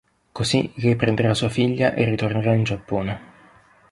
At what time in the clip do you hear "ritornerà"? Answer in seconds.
2.05-2.55